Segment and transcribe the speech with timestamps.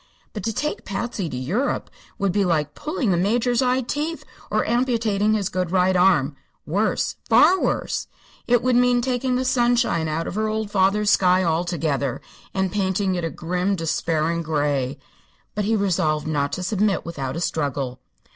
[0.33, 4.65] But to take Patsy to Europe would be like pulling the Major's eye teeth or
[4.65, 6.35] amputating his good right arm.
[6.65, 8.07] Worse; far worse!
[8.47, 12.19] It would mean taking the sunshine out of her old father's sky altogether,
[12.51, 14.97] and painting it a grim, despairing gray.
[15.53, 17.99] But he resolved not to submit without a struggle.